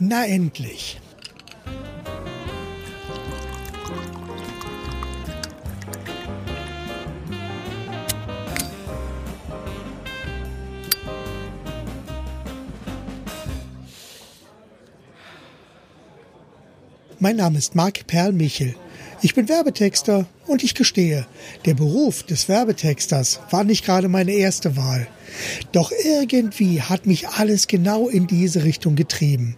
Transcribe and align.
Na 0.00 0.24
endlich. 0.24 1.00
Mein 17.18 17.34
Name 17.34 17.58
ist 17.58 17.74
Marc 17.74 18.06
Perlmichel. 18.06 18.76
Ich 19.22 19.34
bin 19.34 19.48
Werbetexter 19.48 20.26
und 20.46 20.62
ich 20.62 20.76
gestehe, 20.76 21.26
der 21.64 21.74
Beruf 21.74 22.22
des 22.22 22.48
Werbetexters 22.48 23.40
war 23.50 23.64
nicht 23.64 23.84
gerade 23.84 24.08
meine 24.08 24.30
erste 24.30 24.76
Wahl. 24.76 25.08
Doch 25.72 25.92
irgendwie 26.04 26.82
hat 26.82 27.06
mich 27.06 27.28
alles 27.28 27.66
genau 27.66 28.08
in 28.08 28.26
diese 28.26 28.64
Richtung 28.64 28.96
getrieben. 28.96 29.56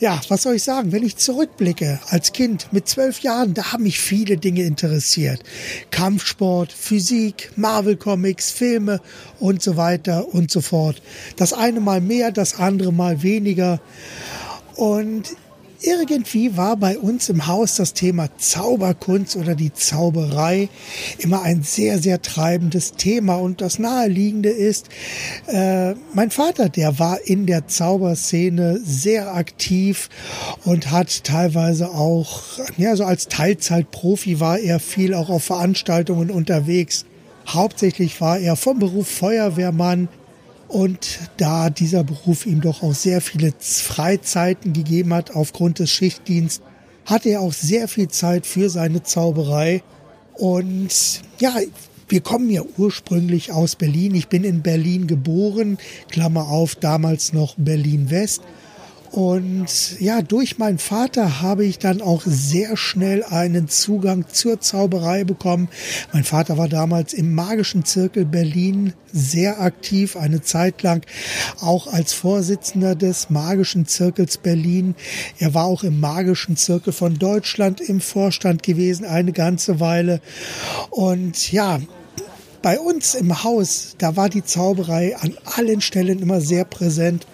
Ja, 0.00 0.18
was 0.28 0.44
soll 0.44 0.54
ich 0.54 0.62
sagen? 0.62 0.92
Wenn 0.92 1.04
ich 1.04 1.18
zurückblicke, 1.18 2.00
als 2.08 2.32
Kind 2.32 2.72
mit 2.72 2.88
zwölf 2.88 3.20
Jahren, 3.20 3.52
da 3.52 3.72
haben 3.72 3.82
mich 3.82 4.00
viele 4.00 4.38
Dinge 4.38 4.62
interessiert. 4.62 5.42
Kampfsport, 5.90 6.72
Physik, 6.72 7.50
Marvel 7.56 7.96
Comics, 7.96 8.50
Filme 8.50 9.02
und 9.40 9.62
so 9.62 9.76
weiter 9.76 10.32
und 10.32 10.50
so 10.50 10.62
fort. 10.62 11.02
Das 11.36 11.52
eine 11.52 11.80
mal 11.80 12.00
mehr, 12.00 12.32
das 12.32 12.54
andere 12.54 12.94
mal 12.94 13.22
weniger. 13.22 13.78
Und 14.74 15.36
irgendwie 15.82 16.56
war 16.56 16.76
bei 16.76 16.98
uns 16.98 17.28
im 17.28 17.46
Haus 17.46 17.76
das 17.76 17.94
Thema 17.94 18.28
Zauberkunst 18.36 19.36
oder 19.36 19.54
die 19.54 19.72
Zauberei 19.72 20.68
immer 21.18 21.42
ein 21.42 21.62
sehr, 21.62 21.98
sehr 21.98 22.22
treibendes 22.22 22.92
Thema. 22.92 23.36
Und 23.36 23.60
das 23.60 23.78
Naheliegende 23.78 24.50
ist, 24.50 24.88
äh, 25.46 25.94
mein 26.12 26.30
Vater, 26.30 26.68
der 26.68 26.98
war 26.98 27.18
in 27.24 27.46
der 27.46 27.66
Zauberszene 27.68 28.80
sehr 28.84 29.34
aktiv 29.34 30.08
und 30.64 30.90
hat 30.90 31.24
teilweise 31.24 31.90
auch, 31.90 32.42
ja, 32.76 32.94
so 32.96 33.04
als 33.04 33.28
Teilzeitprofi 33.28 34.40
war 34.40 34.58
er 34.58 34.80
viel 34.80 35.14
auch 35.14 35.30
auf 35.30 35.44
Veranstaltungen 35.44 36.30
unterwegs. 36.30 37.06
Hauptsächlich 37.48 38.20
war 38.20 38.38
er 38.38 38.56
vom 38.56 38.78
Beruf 38.78 39.08
Feuerwehrmann 39.08 40.08
und 40.70 41.18
da 41.36 41.68
dieser 41.68 42.04
Beruf 42.04 42.46
ihm 42.46 42.60
doch 42.60 42.82
auch 42.82 42.94
sehr 42.94 43.20
viele 43.20 43.52
Freizeiten 43.58 44.72
gegeben 44.72 45.12
hat 45.12 45.32
aufgrund 45.32 45.80
des 45.80 45.90
Schichtdienstes, 45.90 46.64
hatte 47.04 47.30
er 47.30 47.40
auch 47.40 47.52
sehr 47.52 47.88
viel 47.88 48.08
Zeit 48.08 48.46
für 48.46 48.70
seine 48.70 49.02
Zauberei. 49.02 49.82
Und 50.34 51.22
ja, 51.40 51.56
wir 52.08 52.20
kommen 52.20 52.50
ja 52.50 52.62
ursprünglich 52.78 53.50
aus 53.50 53.74
Berlin. 53.74 54.14
Ich 54.14 54.28
bin 54.28 54.44
in 54.44 54.62
Berlin 54.62 55.08
geboren, 55.08 55.78
Klammer 56.08 56.48
auf, 56.48 56.76
damals 56.76 57.32
noch 57.32 57.56
Berlin 57.56 58.10
West. 58.10 58.42
Und 59.10 59.98
ja, 59.98 60.22
durch 60.22 60.58
meinen 60.58 60.78
Vater 60.78 61.42
habe 61.42 61.64
ich 61.64 61.80
dann 61.80 62.00
auch 62.00 62.22
sehr 62.24 62.76
schnell 62.76 63.24
einen 63.24 63.66
Zugang 63.66 64.26
zur 64.28 64.60
Zauberei 64.60 65.24
bekommen. 65.24 65.68
Mein 66.12 66.22
Vater 66.22 66.58
war 66.58 66.68
damals 66.68 67.12
im 67.12 67.34
magischen 67.34 67.84
Zirkel 67.84 68.24
Berlin 68.24 68.92
sehr 69.12 69.60
aktiv, 69.60 70.16
eine 70.16 70.42
Zeit 70.42 70.84
lang 70.84 71.04
auch 71.60 71.92
als 71.92 72.12
Vorsitzender 72.12 72.94
des 72.94 73.30
magischen 73.30 73.84
Zirkels 73.84 74.38
Berlin. 74.38 74.94
Er 75.40 75.54
war 75.54 75.64
auch 75.64 75.82
im 75.82 75.98
magischen 75.98 76.56
Zirkel 76.56 76.92
von 76.92 77.18
Deutschland 77.18 77.80
im 77.80 78.00
Vorstand 78.00 78.62
gewesen, 78.62 79.04
eine 79.04 79.32
ganze 79.32 79.80
Weile. 79.80 80.20
Und 80.90 81.50
ja, 81.50 81.80
bei 82.62 82.78
uns 82.78 83.16
im 83.16 83.42
Haus, 83.42 83.96
da 83.98 84.14
war 84.14 84.28
die 84.28 84.44
Zauberei 84.44 85.16
an 85.16 85.36
allen 85.56 85.80
Stellen 85.80 86.20
immer 86.20 86.40
sehr 86.40 86.64
präsent. 86.64 87.26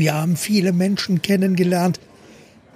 Wir 0.00 0.14
haben 0.14 0.36
viele 0.36 0.72
Menschen 0.72 1.22
kennengelernt, 1.22 2.00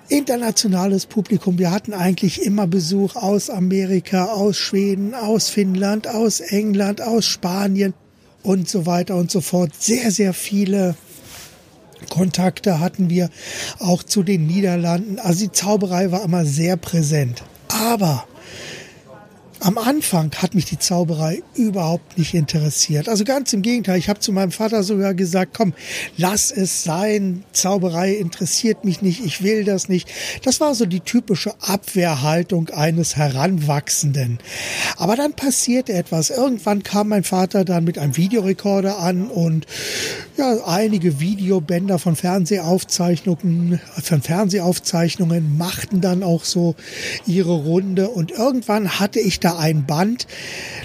internationales 0.08 1.06
Publikum. 1.06 1.58
Wir 1.58 1.70
hatten 1.70 1.92
eigentlich 1.92 2.42
immer 2.42 2.66
Besuch 2.66 3.16
aus 3.16 3.50
Amerika, 3.50 4.26
aus 4.26 4.56
Schweden, 4.56 5.14
aus 5.14 5.48
Finnland, 5.48 6.08
aus 6.08 6.40
England, 6.40 7.00
aus 7.00 7.26
Spanien 7.26 7.94
und 8.42 8.68
so 8.68 8.86
weiter 8.86 9.16
und 9.16 9.30
so 9.30 9.40
fort. 9.40 9.72
Sehr, 9.78 10.10
sehr 10.10 10.34
viele 10.34 10.96
Kontakte 12.08 12.80
hatten 12.80 13.10
wir 13.10 13.30
auch 13.78 14.02
zu 14.02 14.22
den 14.22 14.46
Niederlanden. 14.46 15.18
Also 15.18 15.44
die 15.44 15.52
Zauberei 15.52 16.10
war 16.10 16.24
immer 16.24 16.44
sehr 16.44 16.76
präsent. 16.76 17.42
Aber 17.68 18.24
am 19.60 19.76
Anfang 19.76 20.32
hat 20.36 20.54
mich 20.54 20.64
die 20.64 20.78
Zauberei 20.78 21.42
überhaupt 21.54 22.16
nicht 22.16 22.34
interessiert. 22.34 23.08
Also 23.08 23.24
ganz 23.24 23.52
im 23.52 23.60
Gegenteil. 23.60 23.98
Ich 23.98 24.08
habe 24.08 24.18
zu 24.18 24.32
meinem 24.32 24.52
Vater 24.52 24.82
sogar 24.82 25.12
gesagt, 25.12 25.52
komm, 25.54 25.74
lass 26.16 26.50
es 26.50 26.82
sein. 26.82 27.44
Zauberei 27.52 28.14
interessiert 28.14 28.84
mich 28.84 29.02
nicht. 29.02 29.24
Ich 29.24 29.42
will 29.42 29.64
das 29.64 29.88
nicht. 29.88 30.08
Das 30.44 30.60
war 30.60 30.74
so 30.74 30.86
die 30.86 31.00
typische 31.00 31.52
Abwehrhaltung 31.60 32.70
eines 32.70 33.16
Heranwachsenden. 33.16 34.38
Aber 34.96 35.14
dann 35.14 35.34
passierte 35.34 35.92
etwas. 35.92 36.30
Irgendwann 36.30 36.82
kam 36.82 37.08
mein 37.08 37.24
Vater 37.24 37.64
dann 37.64 37.84
mit 37.84 37.98
einem 37.98 38.16
Videorekorder 38.16 38.98
an 38.98 39.28
und 39.28 39.66
ja, 40.38 40.56
einige 40.64 41.20
Videobänder 41.20 41.98
von 41.98 42.16
Fernsehaufzeichnungen, 42.16 43.78
von 44.02 44.22
Fernsehaufzeichnungen 44.22 45.58
machten 45.58 46.00
dann 46.00 46.22
auch 46.22 46.44
so 46.44 46.76
ihre 47.26 47.52
Runde 47.52 48.08
und 48.08 48.30
irgendwann 48.30 48.98
hatte 48.98 49.20
ich 49.20 49.38
da 49.38 49.49
ein 49.58 49.86
Band, 49.86 50.26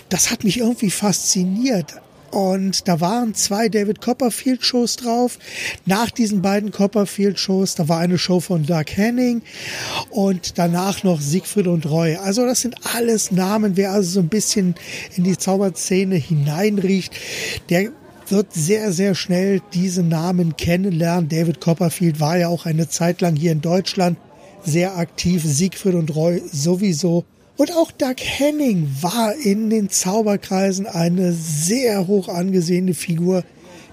das 0.09 0.31
hat 0.31 0.43
mich 0.43 0.59
irgendwie 0.59 0.91
fasziniert. 0.91 1.95
Und 2.31 2.89
da 2.89 2.99
waren 2.99 3.33
zwei 3.33 3.69
David 3.69 4.01
Copperfield 4.01 4.65
Shows 4.65 4.97
drauf. 4.97 5.39
Nach 5.85 6.11
diesen 6.11 6.41
beiden 6.41 6.71
Copperfield 6.71 7.39
Shows, 7.39 7.75
da 7.75 7.87
war 7.87 7.99
eine 7.99 8.17
Show 8.17 8.41
von 8.41 8.65
Doug 8.65 8.83
Henning 8.93 9.41
und 10.09 10.57
danach 10.57 11.03
noch 11.03 11.21
Siegfried 11.21 11.67
und 11.67 11.85
Roy. 11.85 12.17
Also 12.17 12.45
das 12.45 12.59
sind 12.59 12.75
alles 12.93 13.31
Namen. 13.31 13.77
Wer 13.77 13.93
also 13.93 14.09
so 14.09 14.19
ein 14.19 14.27
bisschen 14.27 14.75
in 15.15 15.23
die 15.23 15.37
Zauberszene 15.37 16.15
hineinriecht, 16.15 17.13
der 17.69 17.91
wird 18.27 18.53
sehr, 18.53 18.91
sehr 18.91 19.15
schnell 19.15 19.61
diese 19.73 20.03
Namen 20.03 20.57
kennenlernen. 20.57 21.29
David 21.29 21.61
Copperfield 21.61 22.19
war 22.19 22.37
ja 22.37 22.49
auch 22.49 22.65
eine 22.65 22.89
Zeit 22.89 23.21
lang 23.21 23.37
hier 23.37 23.53
in 23.53 23.61
Deutschland 23.61 24.17
sehr 24.65 24.97
aktiv. 24.97 25.41
Siegfried 25.45 25.95
und 25.95 26.13
Roy 26.13 26.41
sowieso. 26.51 27.23
Und 27.57 27.71
auch 27.71 27.91
Doug 27.91 28.15
Henning 28.19 28.89
war 29.01 29.33
in 29.33 29.69
den 29.69 29.89
Zauberkreisen 29.89 30.87
eine 30.87 31.31
sehr 31.31 32.05
hoch 32.05 32.27
angesehene 32.27 32.93
Figur, 32.93 33.43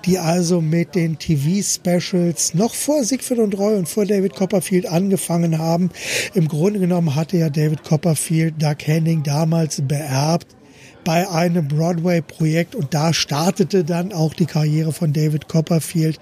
die 0.04 0.18
also 0.18 0.60
mit 0.60 0.96
den 0.96 1.18
TV-Specials 1.18 2.54
noch 2.54 2.74
vor 2.74 3.04
Siegfried 3.04 3.38
und 3.38 3.56
Roy 3.56 3.76
und 3.76 3.88
vor 3.88 4.04
David 4.04 4.34
Copperfield 4.34 4.86
angefangen 4.86 5.58
haben. 5.58 5.90
Im 6.34 6.48
Grunde 6.48 6.80
genommen 6.80 7.14
hatte 7.14 7.36
ja 7.36 7.50
David 7.50 7.84
Copperfield 7.84 8.60
Doug 8.60 8.78
Henning 8.84 9.22
damals 9.22 9.80
beerbt 9.86 10.56
bei 11.04 11.28
einem 11.28 11.68
Broadway-Projekt 11.68 12.74
und 12.74 12.94
da 12.94 13.12
startete 13.12 13.84
dann 13.84 14.12
auch 14.12 14.34
die 14.34 14.46
Karriere 14.46 14.92
von 14.92 15.12
David 15.12 15.48
Copperfield. 15.48 16.18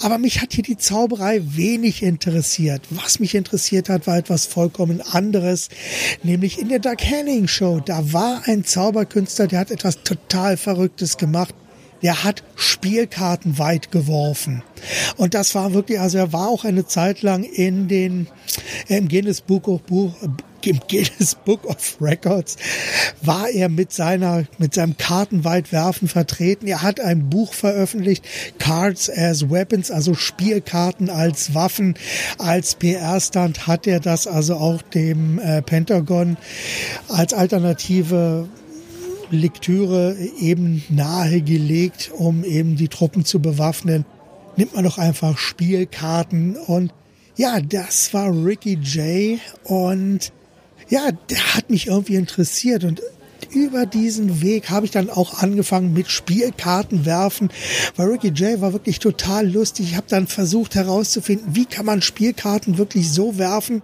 Aber 0.00 0.18
mich 0.18 0.40
hat 0.40 0.52
hier 0.52 0.64
die 0.64 0.76
Zauberei 0.76 1.40
wenig 1.44 2.02
interessiert. 2.02 2.82
Was 2.90 3.20
mich 3.20 3.34
interessiert 3.34 3.88
hat, 3.88 4.06
war 4.06 4.18
etwas 4.18 4.46
vollkommen 4.46 5.00
anderes, 5.00 5.68
nämlich 6.22 6.60
in 6.60 6.68
der 6.68 6.78
Doug 6.78 6.98
Henning 6.98 7.48
Show. 7.48 7.80
Da 7.84 8.12
war 8.12 8.42
ein 8.46 8.64
Zauberkünstler, 8.64 9.46
der 9.46 9.60
hat 9.60 9.70
etwas 9.70 10.02
total 10.02 10.56
Verrücktes 10.56 11.16
gemacht 11.16 11.54
der 12.04 12.22
hat 12.22 12.44
Spielkarten 12.54 13.58
weit 13.58 13.90
geworfen. 13.90 14.62
Und 15.16 15.32
das 15.32 15.54
war 15.54 15.72
wirklich, 15.72 15.98
also 15.98 16.18
er 16.18 16.34
war 16.34 16.48
auch 16.48 16.64
eine 16.64 16.86
Zeit 16.86 17.22
lang 17.22 17.44
in 17.44 17.88
den, 17.88 18.26
im 18.88 19.08
Guinness 19.08 19.42
of, 19.48 19.82
Buch, 19.84 20.12
im 20.66 20.80
Guinness 20.88 21.36
Book 21.44 21.64
of 21.64 21.96
Records 22.00 22.56
war 23.22 23.48
er 23.48 23.68
mit 23.68 23.92
seiner, 23.92 24.44
mit 24.58 24.74
seinem 24.74 24.96
Kartenweitwerfen 24.96 26.08
vertreten. 26.08 26.66
Er 26.66 26.82
hat 26.82 27.00
ein 27.00 27.30
Buch 27.30 27.52
veröffentlicht, 27.52 28.24
Cards 28.58 29.10
as 29.10 29.50
Weapons, 29.50 29.90
also 29.90 30.14
Spielkarten 30.14 31.10
als 31.10 31.54
Waffen. 31.54 31.94
Als 32.38 32.74
PR-Stand 32.74 33.66
hat 33.66 33.86
er 33.86 34.00
das 34.00 34.26
also 34.26 34.54
auch 34.56 34.82
dem 34.82 35.38
äh, 35.38 35.62
Pentagon 35.62 36.36
als 37.08 37.32
alternative 37.32 38.48
Lektüre 39.30 40.16
eben 40.38 40.84
nahegelegt, 40.88 42.10
um 42.16 42.44
eben 42.44 42.76
die 42.76 42.88
Truppen 42.88 43.24
zu 43.24 43.40
bewaffnen. 43.40 44.04
Nimmt 44.56 44.74
man 44.74 44.84
doch 44.84 44.98
einfach 44.98 45.38
Spielkarten 45.38 46.56
und 46.56 46.92
ja, 47.36 47.60
das 47.60 48.14
war 48.14 48.30
Ricky 48.30 48.78
Jay 48.80 49.40
und 49.64 50.32
ja, 50.88 51.10
der 51.30 51.54
hat 51.54 51.70
mich 51.70 51.86
irgendwie 51.88 52.16
interessiert 52.16 52.84
und 52.84 53.00
über 53.52 53.86
diesen 53.86 54.40
Weg 54.42 54.70
habe 54.70 54.86
ich 54.86 54.92
dann 54.92 55.10
auch 55.10 55.42
angefangen 55.42 55.92
mit 55.92 56.08
Spielkarten 56.10 57.04
werfen, 57.04 57.50
weil 57.96 58.08
Ricky 58.08 58.32
Jay 58.34 58.60
war 58.60 58.72
wirklich 58.72 58.98
total 58.98 59.48
lustig. 59.48 59.90
Ich 59.90 59.96
habe 59.96 60.06
dann 60.08 60.26
versucht 60.26 60.74
herauszufinden, 60.74 61.54
wie 61.54 61.66
kann 61.66 61.86
man 61.86 62.02
Spielkarten 62.02 62.78
wirklich 62.78 63.12
so 63.12 63.38
werfen 63.38 63.82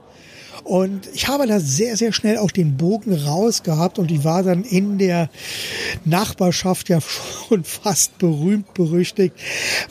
Und 0.64 1.08
ich 1.14 1.28
habe 1.28 1.46
da 1.46 1.60
sehr, 1.60 1.96
sehr 1.96 2.12
schnell 2.12 2.38
auch 2.38 2.50
den 2.50 2.76
Bogen 2.76 3.14
raus 3.14 3.62
gehabt 3.62 3.98
und 3.98 4.10
ich 4.10 4.24
war 4.24 4.42
dann 4.42 4.64
in 4.64 4.98
der 4.98 5.30
Nachbarschaft 6.04 6.88
ja 6.88 7.00
schon 7.48 7.64
fast 7.64 8.18
berühmt 8.18 8.74
berüchtigt, 8.74 9.34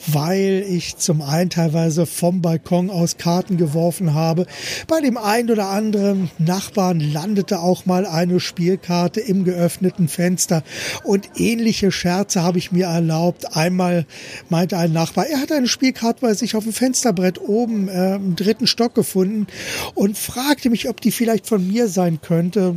weil 0.06 0.64
ich 0.68 0.96
zum 0.96 1.22
einen 1.22 1.50
teilweise 1.50 2.06
vom 2.06 2.40
Balkon 2.42 2.90
aus 2.90 3.16
Karten 3.16 3.56
geworfen 3.56 4.14
habe. 4.14 4.46
Bei 4.86 5.00
dem 5.00 5.16
einen 5.16 5.50
oder 5.50 5.68
anderen 5.68 6.30
Nachbarn 6.38 7.00
landete 7.00 7.60
auch 7.60 7.86
mal 7.86 8.06
eine 8.06 8.40
Spielkarte 8.40 9.20
im 9.20 9.44
geöffneten 9.44 10.08
Fenster 10.08 10.62
und 11.04 11.28
ähnliche 11.36 11.92
Scherze 11.92 12.42
habe 12.42 12.58
ich 12.58 12.72
mir 12.72 12.86
erlaubt. 12.86 13.56
Einmal 13.56 14.06
meinte 14.48 14.76
ein 14.78 14.92
Nachbar, 14.92 15.26
er 15.26 15.40
hat 15.40 15.52
eine 15.52 15.68
Spielkarte 15.68 16.20
bei 16.20 16.34
sich 16.34 16.56
auf 16.56 16.64
dem 16.64 16.72
Fensterbrett 16.72 17.40
oben 17.40 17.88
äh, 17.88 18.16
im 18.16 18.36
dritten 18.36 18.66
Stock 18.66 18.94
gefunden 18.94 19.46
und 19.94 20.16
fragte 20.60 20.68
mich, 20.68 20.90
ob 20.90 21.00
die 21.00 21.10
vielleicht 21.10 21.46
von 21.46 21.66
mir 21.66 21.88
sein 21.88 22.20
könnte. 22.20 22.76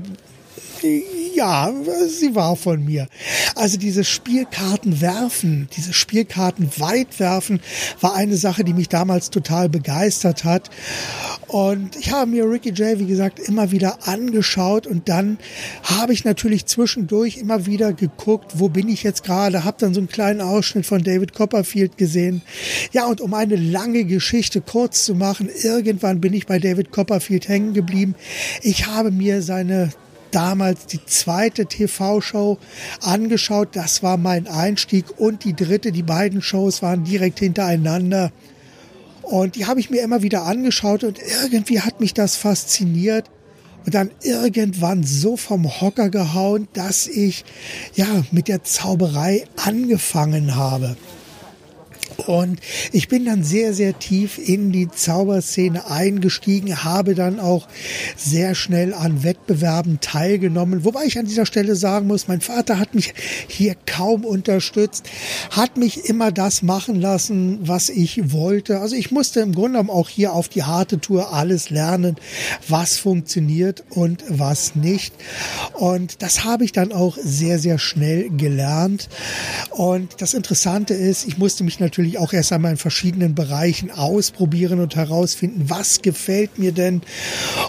Ja, 1.36 1.72
sie 2.08 2.36
war 2.36 2.56
von 2.56 2.84
mir. 2.84 3.08
Also 3.56 3.78
dieses 3.78 4.08
Spielkarten 4.08 5.02
werfen, 5.02 5.68
dieses 5.76 5.96
Spielkarten 5.96 6.70
weit 6.78 7.20
werfen, 7.20 7.60
war 8.02 8.14
eine 8.16 8.38
Sache, 8.38 8.64
die 8.64 8.74
mich 8.74 8.90
damals 8.90 9.30
total 9.30 9.70
begeistert 9.70 10.44
hat. 10.44 10.70
Und 11.48 11.96
ich 11.96 12.12
habe 12.12 12.30
mir 12.30 12.50
Ricky 12.50 12.70
J, 12.70 13.00
wie 13.00 13.06
gesagt, 13.06 13.40
immer 13.40 13.72
wieder 13.72 14.08
angeschaut 14.08 14.86
und 14.86 15.08
dann 15.10 15.38
habe 15.84 16.14
ich 16.14 16.26
natürlich 16.26 16.66
zwischendurch 16.66 17.38
immer 17.38 17.66
wieder 17.66 17.94
geguckt, 17.94 18.54
wo 18.56 18.70
bin 18.70 18.90
ich 18.90 19.04
jetzt 19.04 19.24
gerade, 19.24 19.64
habe 19.64 19.78
dann 19.80 19.94
so 19.94 20.00
einen 20.00 20.10
kleinen 20.10 20.42
Ausschnitt 20.42 20.86
von 20.86 21.04
David 21.04 21.34
Copperfield 21.34 21.98
gesehen. 21.98 22.42
Ja, 22.92 23.06
und 23.06 23.22
um 23.22 23.34
eine 23.34 23.56
lange 23.56 24.04
Geschichte 24.06 24.62
kurz 24.62 25.06
zu 25.06 25.16
machen, 25.16 25.50
irgendwann 25.64 26.22
bin 26.22 26.34
ich 26.34 26.46
bei 26.46 26.60
David 26.60 26.92
Copperfield 26.92 27.48
hängen 27.48 27.74
geblieben. 27.74 28.16
Ich 28.62 28.88
habe 28.88 29.12
mir 29.12 29.42
seine 29.42 29.92
damals 30.34 30.86
die 30.88 31.04
zweite 31.06 31.66
TV-Show 31.66 32.58
angeschaut. 33.02 33.70
Das 33.74 34.04
war 34.04 34.18
mein 34.18 34.48
Einstieg 34.48 35.06
und 35.18 35.44
die 35.44 35.56
dritte. 35.56 35.92
Die 35.92 36.04
beiden 36.04 36.42
Shows 36.42 36.82
waren 36.82 37.04
direkt 37.04 37.40
hintereinander. 37.40 38.32
Und 39.22 39.56
die 39.56 39.66
habe 39.66 39.80
ich 39.80 39.90
mir 39.90 40.02
immer 40.02 40.22
wieder 40.22 40.44
angeschaut 40.44 41.04
und 41.04 41.18
irgendwie 41.44 41.80
hat 41.80 42.02
mich 42.02 42.14
das 42.14 42.36
fasziniert 42.36 43.30
und 43.86 43.96
dann 43.96 44.12
irgendwann 44.22 45.04
so 45.04 45.38
vom 45.38 45.82
Hocker 45.82 46.10
gehauen, 46.10 46.68
dass 46.74 47.08
ich 47.08 47.46
ja 47.96 48.24
mit 48.32 48.48
der 48.48 48.64
Zauberei 48.64 49.46
angefangen 49.56 50.56
habe. 50.56 50.98
Und 52.18 52.60
ich 52.92 53.08
bin 53.08 53.26
dann 53.26 53.44
sehr, 53.44 53.74
sehr 53.74 53.98
tief 54.00 54.38
in 54.38 54.72
die 54.72 54.90
Zauberszene 54.90 55.90
eingestiegen, 55.90 56.84
habe 56.84 57.16
dann 57.16 57.40
auch 57.40 57.68
sehr 58.18 58.56
schnell 58.56 58.94
an 58.94 59.24
Wettbewerben 59.24 60.00
teilgenommen. 60.02 60.86
Wobei 60.86 61.06
ich 61.06 61.18
an 61.18 61.26
dieser 61.26 61.46
Stelle 61.46 61.76
sagen 61.76 62.08
muss, 62.08 62.28
mein 62.28 62.42
Vater 62.42 62.80
hat 62.80 62.96
mich 62.96 63.14
hier 63.48 63.76
kaum 63.86 64.26
unterstützt, 64.26 65.10
hat 65.52 65.78
mich 65.78 66.10
immer 66.10 66.32
das 66.32 66.62
machen 66.62 67.00
lassen, 67.00 67.60
was 67.68 67.90
ich 67.90 68.32
wollte. 68.32 68.80
Also 68.80 68.96
ich 68.96 69.12
musste 69.12 69.40
im 69.42 69.54
Grunde 69.54 69.80
genommen 69.80 69.90
auch 69.90 70.10
hier 70.10 70.34
auf 70.34 70.50
die 70.50 70.64
harte 70.64 71.00
Tour 71.00 71.34
alles 71.34 71.70
lernen, 71.70 72.16
was 72.68 72.98
funktioniert 72.98 73.84
und 73.90 74.24
was 74.30 74.76
nicht. 74.76 75.14
Und 75.74 76.22
das 76.22 76.44
habe 76.44 76.66
ich 76.66 76.72
dann 76.72 76.92
auch 76.92 77.18
sehr, 77.22 77.60
sehr 77.60 77.80
schnell 77.80 78.30
gelernt. 78.30 79.10
Und 79.72 80.22
das 80.22 80.34
Interessante 80.34 80.94
ist, 80.94 81.26
ich 81.28 81.38
musste 81.38 81.64
mich 81.64 81.80
natürlich 81.80 82.03
natürlich 82.04 82.20
auch 82.20 82.34
erst 82.34 82.52
einmal 82.52 82.72
in 82.72 82.78
verschiedenen 82.78 83.34
Bereichen 83.34 83.90
ausprobieren 83.90 84.82
und 84.82 84.98
herausfinden, 84.98 85.70
was 85.70 86.02
gefällt 86.02 86.60
mir 86.60 86.74
denn. 86.74 87.02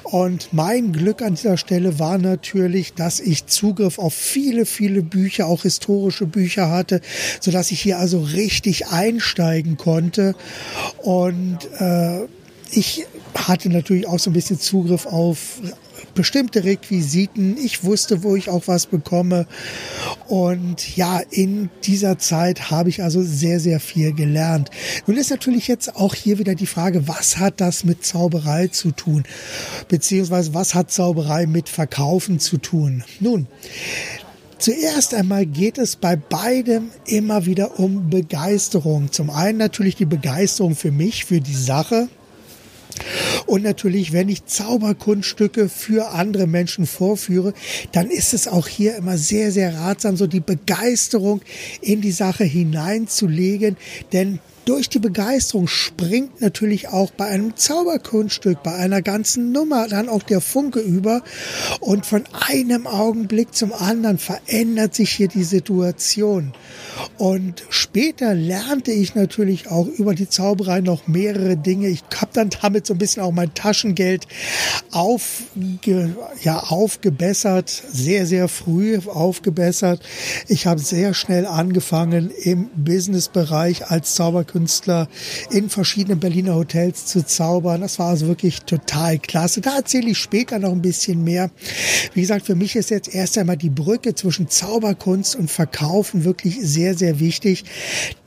Und 0.03 0.49
mein 0.53 0.93
Glück 0.93 1.23
an 1.23 1.37
dieser 1.37 1.57
Stelle 1.57 2.01
war 2.01 2.19
natürlich, 2.19 2.95
dass 2.95 3.21
ich 3.21 3.47
Zugriff 3.47 4.01
auf 4.01 4.13
viele, 4.13 4.67
viele 4.67 5.03
Bücher, 5.03 5.47
auch 5.47 5.63
historische 5.63 6.27
Bücher 6.27 6.69
hatte, 6.69 7.01
so 7.39 7.53
dass 7.53 7.71
ich 7.71 7.81
hier 7.81 7.99
also 7.99 8.21
richtig 8.21 8.89
einsteigen 8.89 9.77
konnte. 9.77 10.35
Und 11.03 11.59
äh, 11.79 12.25
ich 12.73 13.07
hatte 13.35 13.69
natürlich 13.69 14.07
auch 14.07 14.19
so 14.19 14.31
ein 14.31 14.35
bisschen 14.35 14.59
Zugriff 14.59 15.07
auf 15.07 15.61
bestimmte 16.15 16.65
Requisiten. 16.65 17.57
Ich 17.57 17.85
wusste, 17.85 18.23
wo 18.23 18.37
ich 18.37 18.49
auch 18.49 18.63
was 18.67 18.87
bekomme. 18.87 19.47
Und 20.29 20.97
ja, 20.97 21.21
in 21.31 21.71
dieser 21.85 22.19
Zeit 22.19 22.71
habe 22.71 22.89
ich 22.89 23.03
also 23.03 23.23
sehr, 23.23 23.61
sehr 23.61 23.81
viel 23.81 24.13
gelernt. 24.13 24.71
Nun 25.07 25.17
ist 25.17 25.31
natürlich 25.31 25.69
jetzt 25.69 25.97
auch 25.97 26.15
hier 26.15 26.39
wieder 26.39 26.55
die 26.55 26.67
Frage, 26.67 27.09
was 27.09 27.39
hat 27.39 27.61
das 27.61 27.85
mit 27.85 28.05
Zauberei 28.05 28.69
zu 28.69 28.93
tun? 28.93 29.25
Beziehungsweise 29.89 30.55
was 30.55 30.75
hat 30.75 30.91
Zauberei 30.91 31.47
mit 31.47 31.69
Verkaufen 31.69 32.39
zu 32.39 32.59
tun? 32.59 33.05
Nun, 33.21 33.47
Zuerst 34.57 35.13
einmal 35.13 35.45
geht 35.45 35.77
es 35.77 35.97
bei 35.97 36.17
beidem 36.17 36.89
immer 37.05 37.45
wieder 37.45 37.79
um 37.79 38.09
Begeisterung. 38.09 39.13
Zum 39.13 39.29
einen 39.29 39.59
natürlich 39.59 39.97
die 39.97 40.07
Begeisterung 40.07 40.75
für 40.75 40.91
mich, 40.91 41.27
für 41.27 41.41
die 41.41 41.55
Sache, 41.55 42.09
und 43.47 43.63
natürlich, 43.63 44.13
wenn 44.13 44.29
ich 44.29 44.47
Zauberkunststücke 44.47 45.69
für 45.69 46.11
andere 46.11 46.47
Menschen 46.47 46.87
vorführe, 46.87 47.53
dann 47.93 48.11
ist 48.11 48.35
es 48.35 48.49
auch 48.49 48.69
hier 48.69 48.97
immer 48.97 49.19
sehr, 49.19 49.53
sehr 49.53 49.75
ratsam, 49.75 50.17
so 50.17 50.27
die 50.27 50.41
Begeisterung 50.41 51.41
in 51.81 52.01
die 52.01 52.13
Sache 52.13 52.45
hineinzulegen, 52.45 53.77
denn 54.13 54.39
durch 54.65 54.89
die 54.89 54.99
Begeisterung 54.99 55.69
springt 55.69 56.41
natürlich 56.41 56.89
auch 56.89 57.11
bei 57.11 57.27
einem 57.27 57.57
Zauberkunststück, 57.57 58.63
bei 58.63 58.75
einer 58.75 59.03
ganzen 59.03 59.53
Nummer 59.53 59.89
dann 59.89 60.09
auch 60.09 60.23
der 60.23 60.41
Funke 60.41 60.81
über 60.81 61.23
und 61.81 62.07
von 62.07 62.25
einem 62.49 62.87
Augenblick 62.87 63.55
zum 63.55 63.73
anderen 63.73 64.19
verändert 64.19 64.95
sich 64.95 65.11
hier 65.11 65.29
die 65.29 65.45
Situation. 65.45 66.53
Und 67.19 67.65
später 67.69 68.35
lernte 68.35 68.93
ich 68.93 69.15
natürlich 69.15 69.69
auch 69.69 69.87
über 69.87 70.15
die 70.15 70.29
Zauberei 70.29 70.81
noch 70.81 71.07
mehrere 71.09 71.57
Dinge. 71.57 71.89
Ich 71.89 72.03
habe 72.17 72.31
dann 72.33 72.51
damit 72.63 72.87
so 72.87 72.95
ein 72.95 72.99
bisschen 72.99 73.23
auch 73.23 73.33
mein 73.33 73.53
Taschengeld 73.55 74.27
aufge, 74.93 76.17
ja, 76.43 76.61
aufgebessert, 76.61 77.69
sehr, 77.69 78.27
sehr 78.27 78.49
früh 78.49 78.99
aufgebessert. 79.07 80.01
Ich 80.49 80.67
habe 80.67 80.81
sehr 80.81 81.15
schnell 81.15 81.47
angefangen 81.47 82.31
im 82.31 82.71
Businessbereich 82.77 83.91
als 83.91 84.15
Zauberkünstler 84.15 84.54
Künstler 84.55 85.09
in 85.51 85.69
verschiedenen 85.69 86.21
Berliner 86.21 86.55
Hotels 86.55 87.07
zu 87.07 87.27
zaubern. 87.27 87.81
Das 87.81 87.99
war 87.99 88.11
also 88.11 88.29
wirklich 88.29 88.61
total 88.61 89.19
klasse. 89.19 89.61
Da 89.61 89.79
erzähle 89.79 90.11
ich 90.11 90.19
später 90.19 90.61
noch 90.61 90.71
ein 90.71 90.81
bisschen 90.81 91.25
mehr. 91.25 91.51
Wie 92.13 92.21
gesagt, 92.21 92.47
für 92.47 92.55
mich 92.55 92.77
ist 92.77 92.91
jetzt 92.91 93.13
erst 93.13 93.37
einmal 93.37 93.57
die 93.57 93.69
Brücke 93.69 94.15
zwischen 94.15 94.49
Zauberkunst 94.49 95.35
und 95.35 95.51
Verkaufen 95.51 96.23
wirklich 96.23 96.61
sehr, 96.63 96.97
sehr 96.97 97.19
wichtig. 97.19 97.65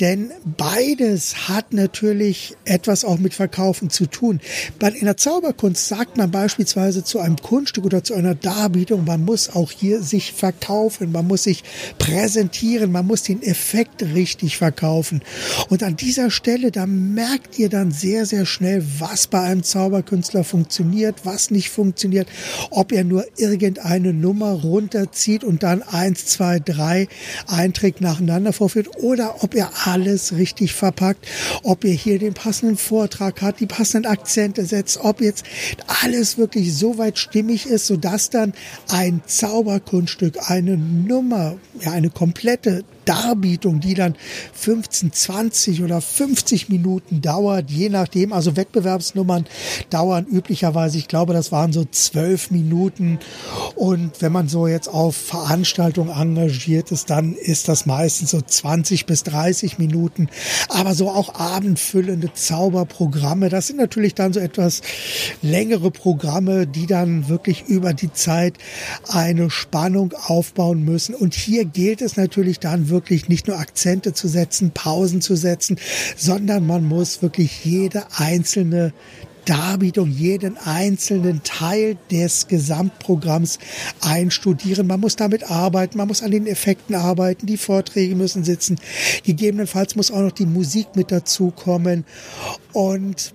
Denn 0.01 0.31
beides 0.43 1.47
hat 1.47 1.71
natürlich 1.71 2.57
etwas 2.65 3.05
auch 3.05 3.19
mit 3.19 3.33
Verkaufen 3.33 3.89
zu 3.89 4.05
tun. 4.05 4.41
In 4.81 5.05
der 5.05 5.15
Zauberkunst 5.15 5.87
sagt 5.87 6.17
man 6.17 6.29
beispielsweise 6.29 7.05
zu 7.05 7.19
einem 7.19 7.37
Kunststück 7.37 7.85
oder 7.85 8.03
zu 8.03 8.15
einer 8.15 8.35
Darbietung, 8.35 9.05
man 9.05 9.23
muss 9.23 9.49
auch 9.49 9.71
hier 9.71 10.03
sich 10.03 10.33
verkaufen, 10.33 11.13
man 11.13 11.25
muss 11.25 11.43
sich 11.43 11.63
präsentieren, 11.99 12.91
man 12.91 13.07
muss 13.07 13.23
den 13.23 13.41
Effekt 13.41 14.03
richtig 14.03 14.57
verkaufen. 14.57 15.21
Und 15.69 15.83
an 15.83 15.95
diesem 15.95 16.16
dieser 16.17 16.31
Stelle, 16.31 16.71
da 16.71 16.87
merkt 16.87 17.59
ihr 17.59 17.69
dann 17.69 17.91
sehr, 17.91 18.25
sehr 18.25 18.47
schnell, 18.47 18.83
was 18.97 19.27
bei 19.27 19.39
einem 19.39 19.61
Zauberkünstler 19.61 20.43
funktioniert, 20.43 21.25
was 21.25 21.51
nicht 21.51 21.69
funktioniert, 21.69 22.27
ob 22.71 22.91
er 22.91 23.03
nur 23.03 23.23
irgendeine 23.37 24.13
Nummer 24.13 24.53
runterzieht 24.53 25.43
und 25.43 25.61
dann 25.61 25.83
eins, 25.83 26.25
zwei, 26.25 26.57
drei 26.57 27.07
Einträge 27.45 28.03
nacheinander 28.03 28.51
vorführt 28.51 28.97
oder 28.97 29.43
ob 29.43 29.53
er 29.53 29.69
alles 29.85 30.33
richtig 30.33 30.73
verpackt, 30.73 31.27
ob 31.61 31.85
er 31.85 31.93
hier 31.93 32.17
den 32.17 32.33
passenden 32.33 32.77
Vortrag 32.77 33.43
hat, 33.43 33.59
die 33.59 33.67
passenden 33.67 34.09
Akzente 34.09 34.65
setzt, 34.65 34.97
ob 34.97 35.21
jetzt 35.21 35.45
alles 36.01 36.39
wirklich 36.39 36.75
so 36.75 36.97
weit 36.97 37.19
stimmig 37.19 37.67
ist, 37.67 37.85
sodass 37.85 38.31
dann 38.31 38.53
ein 38.89 39.21
Zauberkunststück, 39.27 40.49
eine 40.49 40.77
Nummer, 40.77 41.57
ja, 41.79 41.91
eine 41.91 42.09
komplette 42.09 42.83
Darbietung, 43.07 43.79
die 43.79 43.93
dann 43.93 44.15
15, 44.53 45.13
20 45.13 45.83
oder 45.83 46.01
50 46.07 46.69
Minuten 46.69 47.21
dauert, 47.21 47.69
je 47.69 47.89
nachdem. 47.89 48.33
Also 48.33 48.55
Wettbewerbsnummern 48.55 49.45
dauern 49.89 50.25
üblicherweise, 50.25 50.97
ich 50.97 51.07
glaube, 51.07 51.33
das 51.33 51.51
waren 51.51 51.73
so 51.73 51.85
zwölf 51.85 52.51
Minuten. 52.51 53.19
Und 53.75 54.21
wenn 54.21 54.31
man 54.31 54.47
so 54.47 54.67
jetzt 54.67 54.87
auf 54.87 55.15
Veranstaltungen 55.15 56.09
engagiert 56.09 56.91
ist, 56.91 57.09
dann 57.09 57.33
ist 57.33 57.67
das 57.67 57.85
meistens 57.85 58.31
so 58.31 58.41
20 58.41 59.05
bis 59.05 59.23
30 59.23 59.77
Minuten. 59.77 60.29
Aber 60.69 60.95
so 60.95 61.09
auch 61.09 61.35
abendfüllende 61.35 62.33
Zauberprogramme, 62.33 63.49
das 63.49 63.67
sind 63.67 63.77
natürlich 63.77 64.15
dann 64.15 64.33
so 64.33 64.39
etwas 64.39 64.81
längere 65.41 65.91
Programme, 65.91 66.67
die 66.67 66.87
dann 66.87 67.29
wirklich 67.29 67.65
über 67.67 67.93
die 67.93 68.11
Zeit 68.13 68.55
eine 69.07 69.49
Spannung 69.49 70.13
aufbauen 70.13 70.83
müssen. 70.83 71.15
Und 71.15 71.33
hier 71.33 71.65
gilt 71.65 72.01
es 72.01 72.17
natürlich 72.17 72.59
dann 72.59 72.89
wirklich 72.89 73.29
nicht 73.29 73.47
nur 73.47 73.59
Akzente 73.59 74.13
zu 74.13 74.27
setzen, 74.27 74.71
Pausen 74.71 75.21
zu 75.21 75.35
setzen, 75.35 75.77
sondern 76.15 76.65
man 76.65 76.85
muss 76.85 77.21
wirklich 77.21 77.65
jede 77.65 78.03
einzelne 78.15 78.93
Darbietung 79.47 80.11
jeden 80.11 80.57
einzelnen 80.57 81.41
Teil 81.41 81.97
des 82.11 82.47
Gesamtprogramms 82.47 83.59
einstudieren. 84.01 84.87
Man 84.87 84.99
muss 84.99 85.15
damit 85.15 85.49
arbeiten, 85.49 85.97
man 85.97 86.09
muss 86.09 86.21
an 86.21 86.31
den 86.31 86.47
Effekten 86.47 86.95
arbeiten, 86.95 87.45
die 87.45 87.55
Vorträge 87.55 88.15
müssen 88.15 88.43
sitzen. 88.43 88.77
Gegebenenfalls 89.23 89.95
muss 89.95 90.11
auch 90.11 90.19
noch 90.19 90.33
die 90.33 90.45
Musik 90.45 90.87
mit 90.95 91.13
dazukommen. 91.13 92.03
Und 92.73 93.33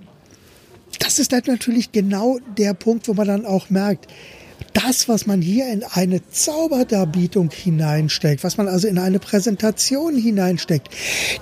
das 0.99 1.19
ist 1.19 1.33
dann 1.33 1.42
natürlich 1.47 1.92
genau 1.92 2.38
der 2.59 2.75
Punkt, 2.75 3.09
wo 3.09 3.14
man 3.14 3.26
dann 3.26 3.47
auch 3.47 3.71
merkt, 3.71 4.07
das, 4.73 5.09
was 5.09 5.26
man 5.26 5.43
hier 5.43 5.71
in 5.73 5.85
eine 5.85 6.26
Zauberdarbietung 6.31 7.50
hineinsteckt, 7.50 8.45
was 8.45 8.57
man 8.57 8.69
also 8.69 8.88
in 8.88 8.99
eine 8.99 9.19
Präsentation 9.19 10.17
hineinsteckt, 10.17 10.88